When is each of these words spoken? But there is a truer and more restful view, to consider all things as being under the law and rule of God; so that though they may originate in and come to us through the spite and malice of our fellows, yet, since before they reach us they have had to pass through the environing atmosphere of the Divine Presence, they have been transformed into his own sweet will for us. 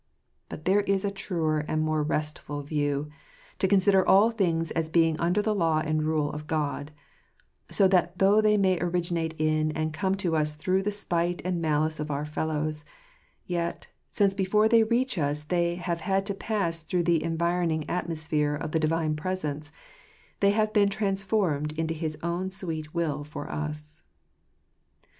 But 0.49 0.65
there 0.65 0.81
is 0.81 1.05
a 1.05 1.11
truer 1.11 1.59
and 1.67 1.79
more 1.79 2.01
restful 2.01 2.63
view, 2.63 3.11
to 3.59 3.67
consider 3.67 4.03
all 4.03 4.31
things 4.31 4.71
as 4.71 4.89
being 4.89 5.15
under 5.19 5.43
the 5.43 5.53
law 5.53 5.83
and 5.85 6.01
rule 6.01 6.31
of 6.31 6.47
God; 6.47 6.89
so 7.69 7.87
that 7.87 8.17
though 8.17 8.41
they 8.41 8.57
may 8.57 8.79
originate 8.79 9.35
in 9.39 9.69
and 9.73 9.93
come 9.93 10.15
to 10.15 10.35
us 10.35 10.55
through 10.55 10.81
the 10.81 10.91
spite 10.91 11.39
and 11.45 11.61
malice 11.61 11.99
of 11.99 12.09
our 12.09 12.25
fellows, 12.25 12.83
yet, 13.45 13.85
since 14.09 14.33
before 14.33 14.67
they 14.67 14.83
reach 14.83 15.19
us 15.19 15.43
they 15.43 15.75
have 15.75 16.01
had 16.01 16.25
to 16.25 16.33
pass 16.33 16.81
through 16.81 17.03
the 17.03 17.23
environing 17.23 17.87
atmosphere 17.87 18.55
of 18.55 18.71
the 18.71 18.79
Divine 18.79 19.15
Presence, 19.15 19.71
they 20.39 20.49
have 20.49 20.73
been 20.73 20.89
transformed 20.89 21.73
into 21.77 21.93
his 21.93 22.17
own 22.23 22.49
sweet 22.49 22.91
will 22.95 23.23
for 23.23 23.51
us. 23.51 24.01